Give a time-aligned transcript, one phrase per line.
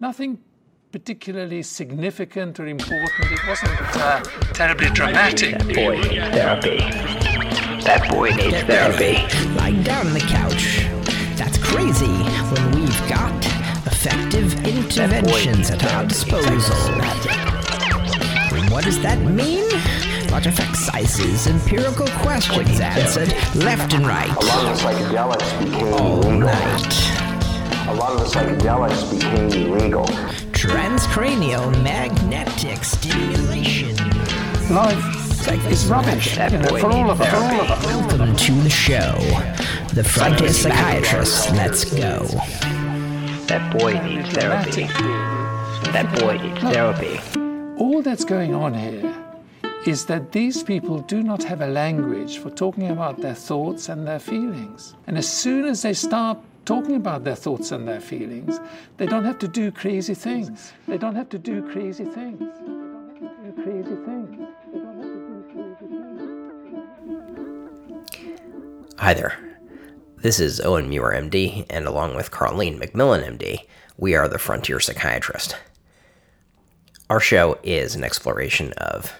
[0.00, 0.38] Nothing
[0.92, 3.32] particularly significant or important.
[3.32, 4.20] It wasn't uh,
[4.54, 5.58] terribly dramatic.
[5.58, 6.78] That boy needs therapy.
[7.82, 9.14] That boy needs therapy.
[9.56, 10.86] Lying down on the couch.
[11.36, 13.44] That's crazy when we've got
[13.86, 16.76] effective interventions at our disposal.
[18.70, 19.68] What does that mean?
[20.30, 24.30] Lot of sizes, empirical questions answered left and right.
[24.30, 27.17] A lot of psychedelics became All night.
[27.88, 30.04] A lot of the psychedelics became illegal.
[30.52, 33.96] Transcranial magnetic stimulation.
[34.68, 37.30] Life is rubbish you for all of us.
[37.30, 37.86] For all of us.
[37.86, 39.14] Welcome to the show.
[39.94, 41.50] The Frontier psychiatrist.
[41.52, 42.26] Let's go.
[43.46, 44.82] That boy needs therapy.
[45.92, 47.18] That boy needs therapy.
[47.78, 49.14] All that's going on here
[49.86, 54.06] is that these people do not have a language for talking about their thoughts and
[54.06, 54.94] their feelings.
[55.06, 56.36] And as soon as they start
[56.68, 58.60] talking about their thoughts and their feelings,
[58.98, 60.74] they don't have to do crazy things.
[60.86, 62.40] They don't have to do crazy things.
[62.40, 64.48] Do crazy things.
[68.98, 69.38] Hi there.
[70.18, 73.60] This is Owen Muir, MD, and along with Carlene MacMillan, MD,
[73.96, 75.56] we are the Frontier Psychiatrist.
[77.08, 79.10] Our show is an exploration of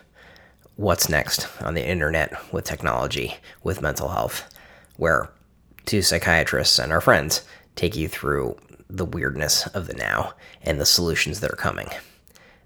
[0.76, 4.54] what's next on the internet with technology, with mental health,
[4.98, 5.30] where
[5.86, 7.42] two psychiatrists and our friends
[7.76, 8.56] take you through
[8.88, 11.88] the weirdness of the now and the solutions that are coming.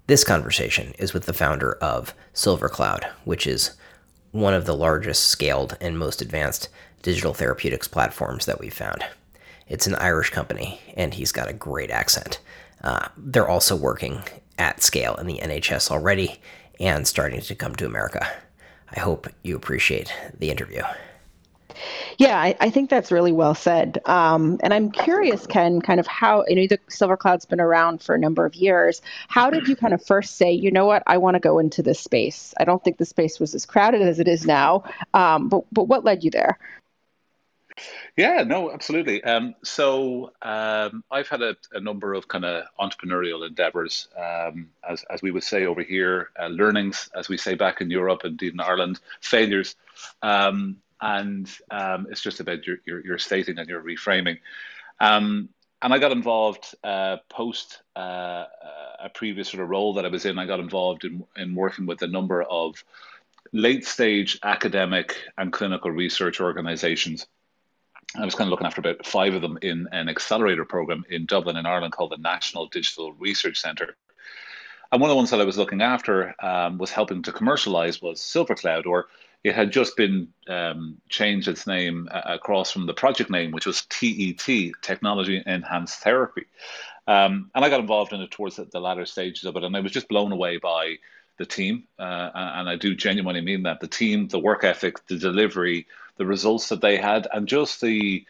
[0.07, 3.71] This conversation is with the founder of Silver Cloud, which is
[4.31, 6.69] one of the largest scaled and most advanced
[7.01, 9.05] digital therapeutics platforms that we've found.
[9.67, 12.39] It's an Irish company, and he's got a great accent.
[12.83, 14.23] Uh, they're also working
[14.57, 16.39] at scale in the NHS already
[16.79, 18.27] and starting to come to America.
[18.95, 20.81] I hope you appreciate the interview.
[22.17, 23.99] Yeah, I, I think that's really well said.
[24.05, 28.01] Um, and I'm curious, Ken, kind of how, you know, the Silver Cloud's been around
[28.01, 29.01] for a number of years.
[29.27, 31.81] How did you kind of first say, you know what, I want to go into
[31.81, 32.53] this space?
[32.59, 35.85] I don't think the space was as crowded as it is now, um, but, but
[35.85, 36.57] what led you there?
[38.15, 39.23] Yeah, no, absolutely.
[39.23, 45.03] Um, so um, I've had a, a number of kind of entrepreneurial endeavors, um, as
[45.09, 48.39] as we would say over here, uh, learnings, as we say back in Europe and
[48.43, 49.75] in Ireland, failures,
[50.21, 54.39] um, and um, it's just about your, your your stating and your reframing.
[55.01, 55.49] Um,
[55.81, 58.45] and I got involved uh, post uh,
[59.03, 60.39] a previous sort of role that I was in.
[60.39, 62.83] I got involved in in working with a number of
[63.51, 67.27] late stage academic and clinical research organizations.
[68.15, 71.25] I was kind of looking after about five of them in an accelerator program in
[71.25, 73.97] Dublin, in Ireland, called the National Digital Research Centre.
[74.91, 78.01] And one of the ones that I was looking after um, was helping to commercialize
[78.01, 79.07] was SilverCloud, or
[79.43, 83.65] it had just been um, changed its name uh, across from the project name, which
[83.65, 86.45] was TET, Technology Enhanced Therapy.
[87.07, 89.75] Um, and I got involved in it towards the, the latter stages of it, and
[89.75, 90.95] I was just blown away by
[91.37, 95.17] the team, uh, and I do genuinely mean that the team, the work ethic, the
[95.17, 95.87] delivery,
[96.17, 98.25] the results that they had, and just the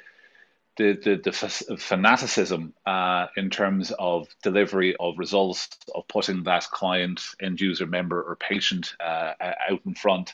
[0.77, 7.21] the the, the fanaticism uh, in terms of delivery of results of putting that client,
[7.39, 9.33] end user, member, or patient uh,
[9.69, 10.33] out in front.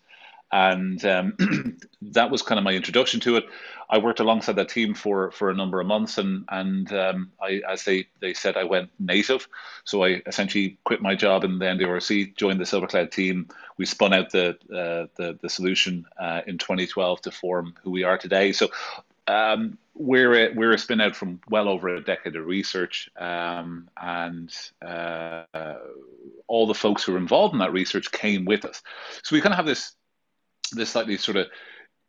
[0.51, 3.45] And um, that was kind of my introduction to it.
[3.89, 7.61] I worked alongside that team for, for a number of months, and and um, I,
[7.67, 9.47] as they, they said, I went native.
[9.83, 13.49] So I essentially quit my job in the NDRC, joined the SilverCloud team.
[13.77, 18.03] We spun out the uh, the, the solution uh, in 2012 to form who we
[18.03, 18.51] are today.
[18.51, 18.69] So
[19.29, 23.89] um, we're a, we're a spin out from well over a decade of research, um,
[24.01, 25.43] and uh,
[26.47, 28.81] all the folks who were involved in that research came with us.
[29.23, 29.93] So we kind of have this
[30.71, 31.47] this slightly sort of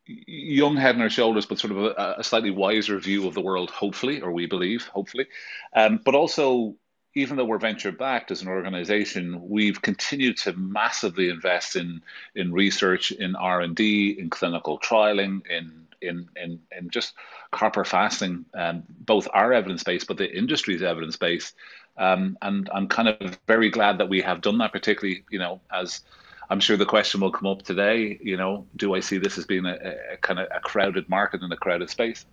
[0.06, 3.40] young head on our shoulders, but sort of a, a, slightly wiser view of the
[3.40, 5.26] world, hopefully, or we believe, hopefully.
[5.74, 6.74] Um, but also,
[7.14, 12.02] even though we're venture backed as an organization, we've continued to massively invest in
[12.34, 17.14] in research, in R and D, in clinical trialing, in in in, in just
[17.50, 21.52] copper fasting, um, both our evidence base, but the industry's evidence base.
[21.96, 25.60] Um, and I'm kind of very glad that we have done that, particularly, you know,
[25.72, 26.02] as
[26.50, 28.18] I'm sure the question will come up today.
[28.20, 29.78] You know, do I see this as being a,
[30.12, 32.26] a kind of a crowded market and a crowded space?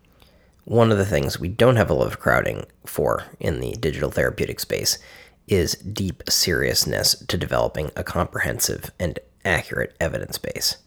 [0.66, 4.10] One of the things we don't have a lot of crowding for in the digital
[4.10, 4.98] therapeutic space
[5.48, 10.78] is deep seriousness to developing a comprehensive and accurate evidence base.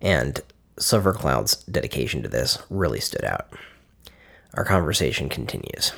[0.00, 0.40] And
[0.76, 3.52] SilverCloud's dedication to this really stood out.
[4.54, 5.92] Our conversation continues.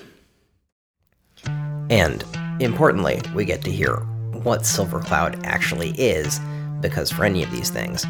[1.91, 2.25] And
[2.61, 3.97] importantly, we get to hear
[4.33, 6.41] what SilverCloud actually is
[6.83, 8.05] because for any of these things,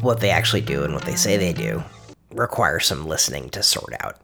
[0.00, 1.82] what they actually do and what they say they do
[2.32, 4.18] requires some listening to sort out.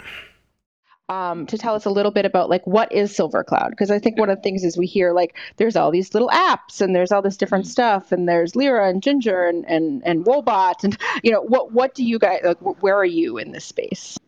[1.09, 3.71] um, to tell us a little bit about like what is Silver Cloud?
[3.71, 6.29] Because I think one of the things is we hear like there's all these little
[6.29, 7.71] apps and there's all this different mm-hmm.
[7.71, 11.95] stuff and there's Lyra and Ginger and and and Woebot and you know what what
[11.95, 12.59] do you guys like?
[12.83, 14.19] Where are you in this space?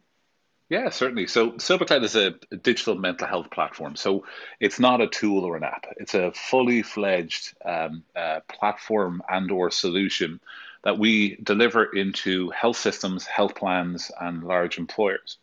[0.71, 1.27] Yeah, certainly.
[1.27, 3.97] So SilverCloud is a, digital mental health platform.
[3.97, 4.25] So
[4.61, 5.85] it's not a tool or an app.
[5.97, 10.41] It's a fully fledged um, uh, platform and or solution
[10.85, 15.39] that we deliver into health systems, health plans, and large employers.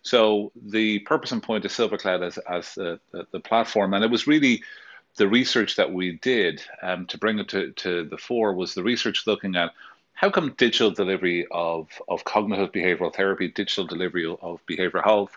[0.00, 4.10] So the purpose and point of SilverCloud as, as the, the, the platform, and it
[4.10, 4.62] was really
[5.16, 8.82] the research that we did um, to bring it to, to the fore was the
[8.82, 9.72] research looking at
[10.14, 15.36] how come digital delivery of, of cognitive behavioral therapy, digital delivery of behavioral health,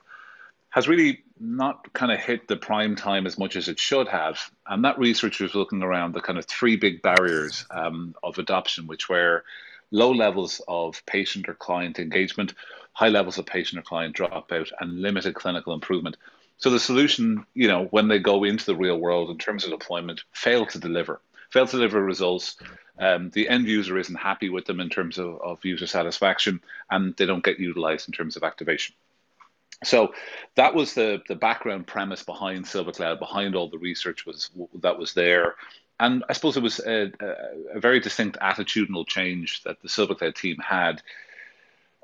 [0.70, 4.52] has really not kind of hit the prime time as much as it should have.
[4.68, 8.86] And that research was looking around the kind of three big barriers um, of adoption,
[8.86, 9.44] which were
[9.92, 12.54] low levels of patient or client engagement,
[12.92, 16.18] high levels of patient or client dropout, and limited clinical improvement.
[16.58, 19.72] So the solution, you know, when they go into the real world in terms of
[19.72, 21.22] deployment, failed to deliver,
[21.56, 22.58] failed to deliver results.
[23.00, 26.62] Um, the end user isn't happy with them in terms of, of user satisfaction,
[26.92, 28.94] and they don't get utilized in terms of activation.
[29.84, 30.14] So
[30.56, 35.14] that was the the background premise behind SilverCloud, behind all the research was that was
[35.14, 35.56] there,
[36.00, 40.36] and I suppose it was a, a, a very distinct attitudinal change that the SilverCloud
[40.36, 41.02] team had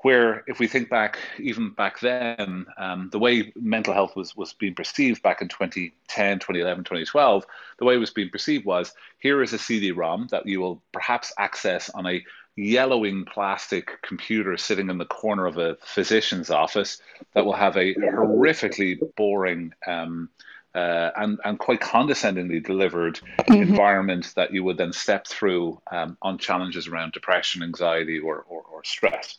[0.02, 4.52] where if we think back even back then um, the way mental health was, was
[4.52, 7.46] being perceived back in 2010 2011 2012
[7.78, 11.32] the way it was being perceived was here is a cd-rom that you will perhaps
[11.38, 12.22] access on a
[12.56, 17.00] yellowing plastic computer sitting in the corner of a physician's office
[17.32, 20.28] that will have a horrifically boring um,
[20.74, 23.54] uh, and, and quite condescendingly delivered mm-hmm.
[23.54, 28.62] environment that you would then step through um, on challenges around depression, anxiety, or, or,
[28.72, 29.38] or stress.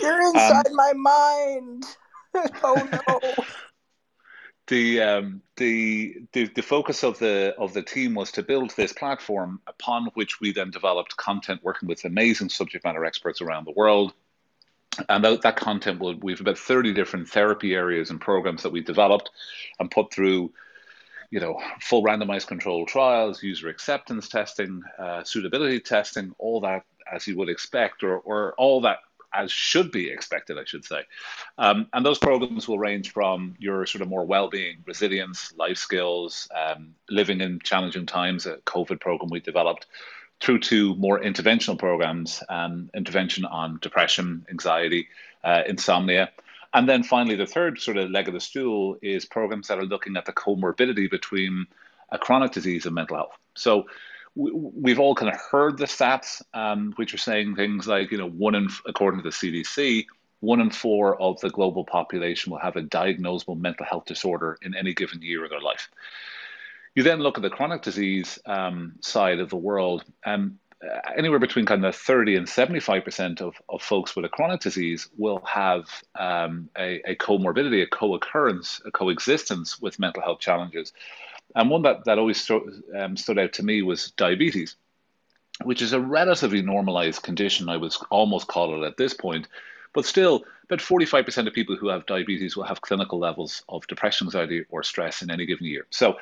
[0.00, 1.84] You're inside um, my mind.
[2.62, 3.44] oh no.
[4.68, 8.92] the, um, the the the focus of the of the team was to build this
[8.92, 13.72] platform upon which we then developed content working with amazing subject matter experts around the
[13.72, 14.14] world
[15.08, 18.80] and that, that content will we've about 30 different therapy areas and programs that we
[18.80, 19.30] developed
[19.78, 20.52] and put through
[21.30, 27.26] you know full randomized controlled trials user acceptance testing uh, suitability testing all that as
[27.26, 28.98] you would expect or, or all that
[29.34, 31.02] as should be expected, I should say.
[31.58, 36.48] Um, and those programs will range from your sort of more well-being, resilience, life skills,
[36.54, 39.86] um, living in challenging times, a COVID program we developed,
[40.40, 45.08] through to more interventional programs, um, intervention on depression, anxiety,
[45.44, 46.30] uh, insomnia.
[46.74, 49.84] And then finally, the third sort of leg of the stool is programs that are
[49.84, 51.66] looking at the comorbidity between
[52.10, 53.36] a chronic disease and mental health.
[53.54, 53.86] So
[54.34, 58.28] we've all kind of heard the stats, um, which are saying things like, you know,
[58.28, 60.06] one in, according to the CDC,
[60.40, 64.74] one in four of the global population will have a diagnosable mental health disorder in
[64.74, 65.88] any given year of their life.
[66.94, 71.38] You then look at the chronic disease um, side of the world, and uh, anywhere
[71.38, 75.84] between kind of 30 and 75% of, of folks with a chronic disease will have
[76.18, 80.92] um, a, a comorbidity, a co occurrence, a coexistence with mental health challenges.
[81.54, 82.50] And one that, that always
[82.96, 84.76] um, stood out to me was diabetes,
[85.64, 89.48] which is a relatively normalized condition, I would almost call it at this point.
[89.92, 94.26] But still, about 45% of people who have diabetes will have clinical levels of depression,
[94.28, 95.86] anxiety, or stress in any given year.
[95.90, 96.16] So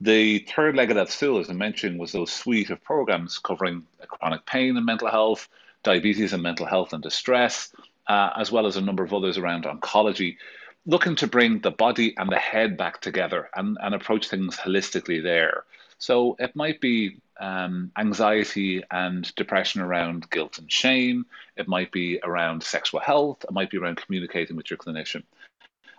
[0.00, 3.84] the third leg of that stool, as I mentioned, was those suite of programs covering
[4.06, 5.48] chronic pain and mental health,
[5.82, 7.72] diabetes and mental health and distress,
[8.06, 10.36] uh, as well as a number of others around oncology
[10.86, 15.22] looking to bring the body and the head back together and, and approach things holistically
[15.22, 15.64] there.
[15.98, 21.26] So it might be um, anxiety and depression around guilt and shame.
[21.56, 23.44] It might be around sexual health.
[23.44, 25.24] It might be around communicating with your clinician.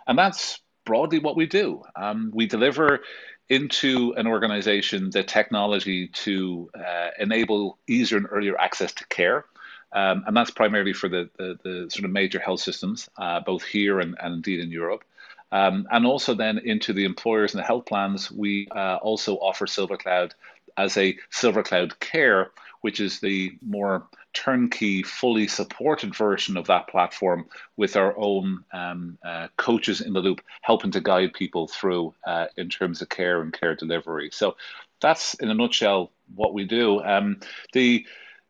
[0.06, 1.82] And that's broadly what we do.
[1.94, 3.00] Um, we deliver
[3.48, 9.44] into an organization the technology to uh, enable easier and earlier access to care.
[9.92, 13.64] Um, and that's primarily for the, the, the, sort of major health systems, uh, both
[13.64, 15.04] here and, and indeed in Europe.
[15.50, 19.66] Um, and also then into the employers and the health plans, we uh, also offer
[19.66, 20.32] SilverCloud
[20.76, 22.50] as a SilverCloud Care,
[22.82, 29.18] which is the more turnkey, fully supported version of that platform with our own um,
[29.24, 33.40] uh, coaches in the loop, helping to guide people through uh, in terms of care
[33.40, 34.30] and care delivery.
[34.32, 34.56] So
[35.00, 37.02] that's in a nutshell what we do.
[37.02, 37.40] Um,
[37.72, 38.06] the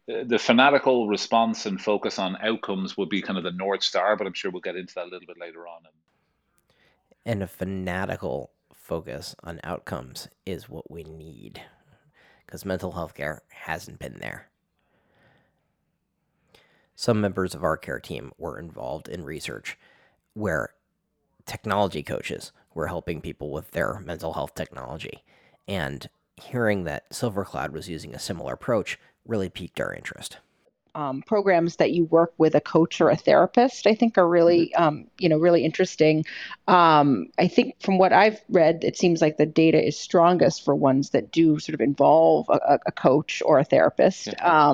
[0.08, 4.26] the fanatical response and focus on outcomes would be kind of the north star, but
[4.26, 5.82] I'm sure we'll get into that a little bit later on.
[7.26, 11.60] And a fanatical focus on outcomes is what we need
[12.46, 14.48] because mental health care hasn't been there.
[16.96, 19.78] Some members of our care team were involved in research
[20.32, 20.70] where
[21.44, 25.22] technology coaches were helping people with their mental health technology.
[25.68, 30.38] And hearing that Silvercloud was using a similar approach really piqued our interest
[30.98, 34.72] um, programs that you work with a coach or a therapist, I think are really,
[34.74, 34.82] mm-hmm.
[34.82, 36.24] um, you know, really interesting.
[36.66, 40.74] Um, I think from what I've read, it seems like the data is strongest for
[40.74, 44.26] ones that do sort of involve a, a coach or a therapist.
[44.26, 44.68] Yeah.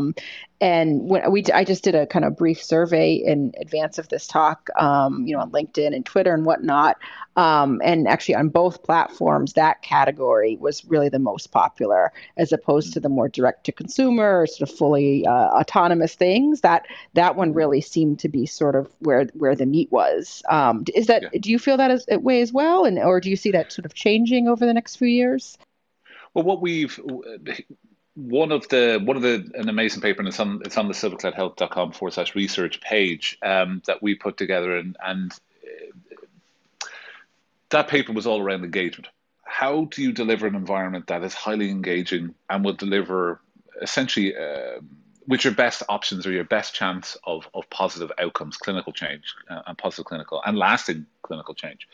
[0.60, 4.26] And when we I just did a kind of brief survey in advance of this
[4.26, 6.96] talk, um, you know, on LinkedIn and Twitter and whatnot,
[7.36, 12.92] um, and actually on both platforms, that category was really the most popular, as opposed
[12.92, 16.60] to the more direct to consumer, sort of fully uh, autonomous things.
[16.60, 20.42] That that one really seemed to be sort of where where the meat was.
[20.48, 21.40] Um, is that yeah.
[21.40, 23.86] do you feel that as, way as well, and or do you see that sort
[23.86, 25.58] of changing over the next few years?
[26.32, 26.98] Well, what we've
[28.14, 30.94] one of the one of the an amazing paper and it's on it's on the
[30.94, 36.86] silvercloudhealth.com forward slash research page um, that we put together and and uh,
[37.70, 39.08] that paper was all around engagement.
[39.42, 43.40] How do you deliver an environment that is highly engaging and will deliver
[43.82, 44.80] essentially uh,
[45.26, 49.62] which your best options or your best chance of, of positive outcomes, clinical change, uh,
[49.66, 51.88] and positive clinical and lasting clinical change.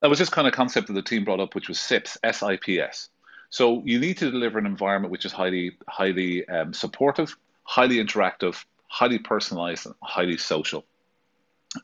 [0.00, 3.08] That was this kind of concept that the team brought up, which was SIPS, S-I-P-S.
[3.50, 8.64] So you need to deliver an environment which is highly, highly um, supportive, highly interactive,
[8.88, 10.84] highly personalized, and highly social.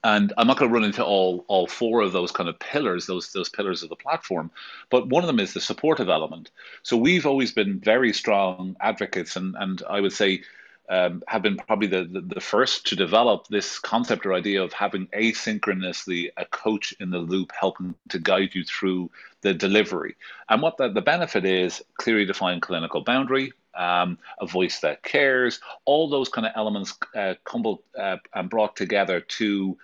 [0.05, 3.07] And I'm not going to run into all all four of those kind of pillars,
[3.07, 4.51] those those pillars of the platform,
[4.89, 6.51] but one of them is the supportive element.
[6.85, 10.43] So we've always been very strong advocates, and and I would say
[10.91, 14.73] um, have been probably the, the, the, first to develop this concept or idea of
[14.73, 19.09] having asynchronously a coach in the loop helping to guide you through
[19.43, 20.17] the delivery.
[20.49, 25.61] And what the, the benefit is clearly defined clinical boundary, um, a voice that cares,
[25.85, 29.79] all those kind of elements uh, coupled uh, and brought together to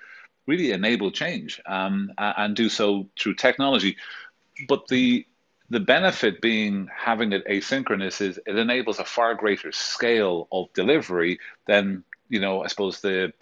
[0.49, 3.97] really enable change um, and do so through technology.
[4.67, 5.25] But the
[5.71, 11.41] the benefit being having it asynchronous is it enables a far greater scale of delivery
[11.67, 13.33] than you know I suppose the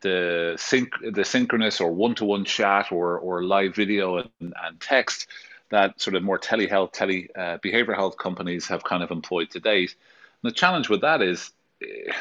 [0.00, 4.80] the sync the synchronous or one to one chat or or live video and, and
[4.80, 5.26] text
[5.70, 7.58] that sort of more telehealth tele uh,
[7.94, 9.94] health companies have kind of employed to date.
[10.42, 11.50] And the challenge with that is
[11.82, 12.12] eh,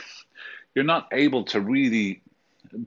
[0.74, 2.22] you're not able to really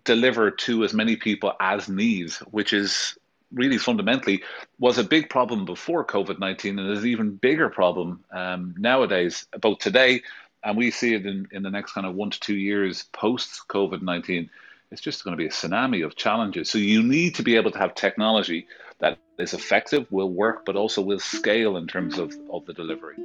[0.04, 3.17] deliver to as many people as needs, which is
[3.52, 4.42] really fundamentally
[4.78, 9.46] was a big problem before COVID 19 and is an even bigger problem um, nowadays,
[9.60, 10.22] both today
[10.64, 13.62] and we see it in, in the next kind of one to two years post
[13.68, 14.50] COVID 19.
[14.90, 16.70] It's just going to be a tsunami of challenges.
[16.70, 18.66] So you need to be able to have technology
[19.00, 23.16] that is effective, will work, but also will scale in terms of, of the delivery.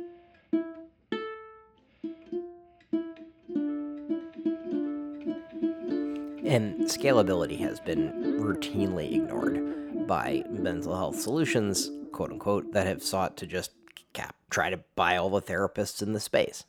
[6.46, 13.38] And scalability has been routinely ignored by mental health solutions, quote unquote, that have sought
[13.38, 13.72] to just
[14.14, 16.66] cap, try to buy all the therapists in the space.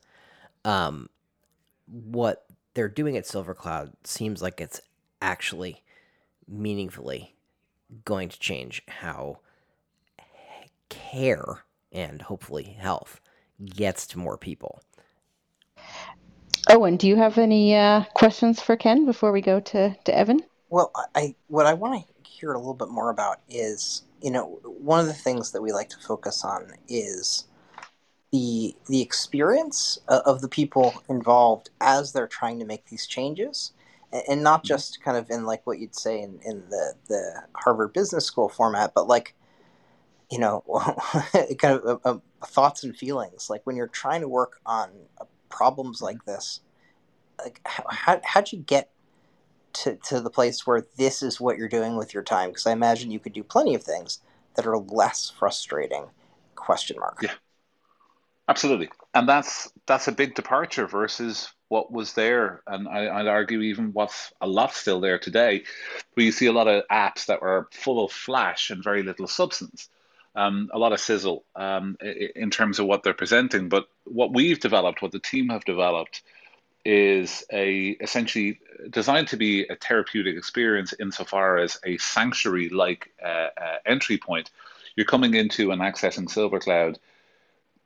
[0.64, 1.08] Um,
[1.86, 4.80] what they're doing at Silver Cloud seems like it's
[5.20, 5.82] actually
[6.48, 7.34] meaningfully
[8.04, 9.38] going to change how
[10.88, 13.20] care and hopefully health
[13.64, 14.80] gets to more people.
[16.70, 20.40] Owen, do you have any uh, questions for Ken before we go to, to Evan?
[20.74, 24.58] Well, I what I want to hear a little bit more about is, you know,
[24.64, 27.46] one of the things that we like to focus on is
[28.32, 33.72] the the experience of the people involved as they're trying to make these changes,
[34.28, 34.66] and not mm-hmm.
[34.66, 38.48] just kind of in like what you'd say in, in the the Harvard Business School
[38.48, 39.36] format, but like,
[40.28, 40.64] you know,
[41.56, 43.48] kind of uh, uh, thoughts and feelings.
[43.48, 46.62] Like when you're trying to work on uh, problems like this,
[47.38, 48.90] like how how'd you get
[49.74, 52.50] to, to the place where this is what you're doing with your time?
[52.50, 54.20] Because I imagine you could do plenty of things
[54.54, 56.06] that are less frustrating.
[56.54, 57.18] Question mark.
[57.22, 57.32] Yeah,
[58.48, 63.60] absolutely, and that's that's a big departure versus what was there, and I, I'd argue
[63.60, 65.64] even what's a lot still there today,
[66.14, 69.26] where you see a lot of apps that were full of flash and very little
[69.26, 69.88] substance.
[70.36, 73.68] Um, a lot of sizzle um, in terms of what they're presenting.
[73.68, 76.22] But what we've developed, what the team have developed,
[76.84, 78.60] is a essentially
[78.90, 84.50] designed to be a therapeutic experience insofar as a sanctuary like uh, uh, entry point.
[84.96, 86.98] You're coming into and accessing Silver Cloud,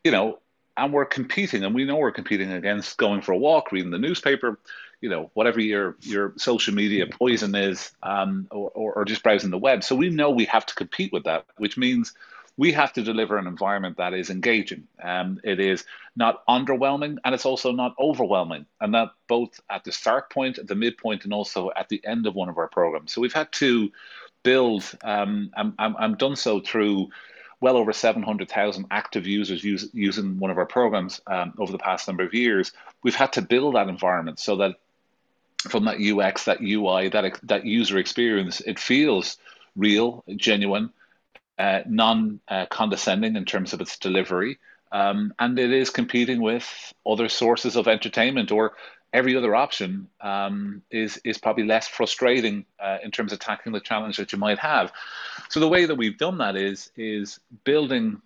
[0.05, 0.41] you know,
[0.77, 3.99] and we're competing, and we know we're competing against going for a walk, reading the
[3.99, 4.59] newspaper,
[5.01, 9.51] you know, whatever your your social media poison is, um, or, or, or just browsing
[9.51, 9.85] the web.
[9.85, 12.15] So we know we have to compete with that, which means
[12.59, 14.89] we have to deliver an environment that is engaging.
[15.01, 15.85] Um, it is
[16.17, 18.67] not underwhelming and it's also not overwhelming.
[18.81, 22.27] And that both at the start point, at the midpoint, and also at the end
[22.27, 23.13] of one of our programs.
[23.13, 23.93] So we've had to
[24.43, 27.11] build, um, I'm done so through
[27.61, 32.09] well over 700,000 active users use, using one of our programs um, over the past
[32.09, 32.73] number of years.
[33.05, 34.77] We've had to build that environment so that
[35.69, 39.39] from that UX, that UI, that that user experience, it feels
[39.77, 40.93] real, genuine,
[41.59, 44.59] uh, non-condescending in terms of its delivery,
[44.93, 48.75] um, and it is competing with other sources of entertainment or
[49.13, 53.81] every other option um, is is probably less frustrating uh, in terms of tackling the
[53.81, 54.93] challenge that you might have.
[55.49, 58.21] So the way that we've done that is is building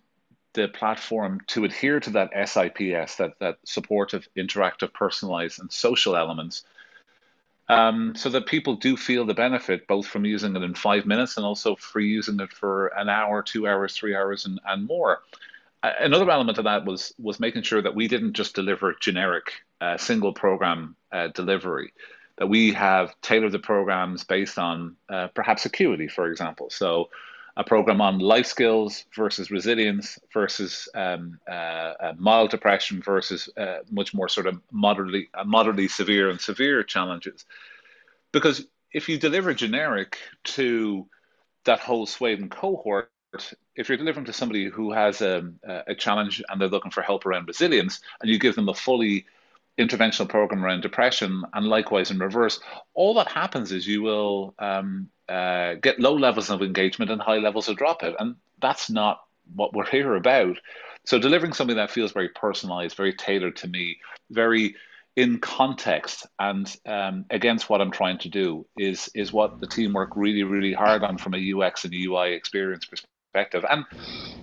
[0.53, 6.63] the platform to adhere to that SIPS, that that supportive, interactive, personalized, and social elements,
[7.69, 11.37] um, so that people do feel the benefit both from using it in five minutes
[11.37, 15.21] and also for using it for an hour, two hours, three hours, and, and more.
[15.81, 19.51] Another element of that was was making sure that we didn't just deliver generic
[19.81, 21.93] uh, single program uh, delivery,
[22.37, 26.69] that we have tailored the programs based on uh, perhaps acuity, for example.
[26.69, 27.09] So
[27.55, 33.77] a program on life skills versus resilience versus um, uh, uh, mild depression versus uh,
[33.91, 37.45] much more sort of moderately moderately severe and severe challenges.
[38.31, 41.07] Because if you deliver generic to
[41.65, 43.11] that whole and cohort,
[43.75, 45.51] if you're delivering to somebody who has a,
[45.87, 49.25] a challenge and they're looking for help around resilience, and you give them a fully
[49.79, 52.59] interventional program around depression, and likewise in reverse,
[52.93, 57.37] all that happens is you will um, uh, get low levels of engagement and high
[57.37, 59.21] levels of dropout, and that's not
[59.55, 60.57] what we're here about.
[61.05, 63.97] So delivering something that feels very personalized, very tailored to me,
[64.29, 64.75] very
[65.15, 69.93] in context and um, against what I'm trying to do is is what the team
[69.93, 73.85] work really really hard on from a UX and a UI experience perspective And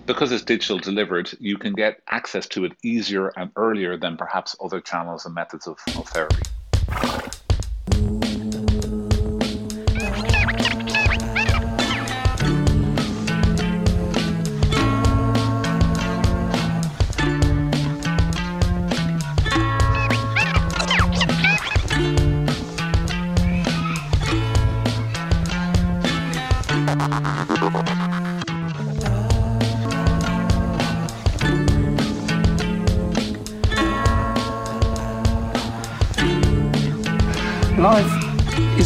[0.05, 4.55] because it's digital delivered, you can get access to it easier and earlier than perhaps
[4.63, 7.30] other channels and methods of, of therapy.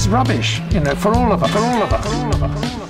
[0.05, 1.51] Is rubbish, you know, for all of us.
[1.51, 2.05] For all of us.
[2.05, 2.84] For all of us.